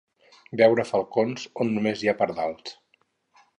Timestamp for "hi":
2.07-2.11